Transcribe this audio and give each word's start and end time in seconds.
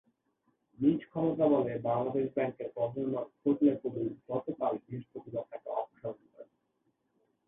নিজ 0.79 0.99
ক্ষমতাবলে 1.09 1.73
বাংলাদেশ 1.87 2.25
ব্যাংকের 2.35 2.69
গভর্নর 2.77 3.25
ফজলে 3.35 3.73
কবির 3.81 4.11
গতকাল 4.29 4.73
বৃহস্পতিবার 4.83 5.45
তাঁকে 5.51 5.69
অপসারণ 5.73 6.21
করেন। 6.31 6.49